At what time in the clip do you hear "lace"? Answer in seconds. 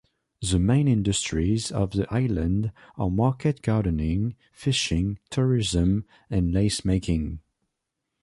6.51-6.83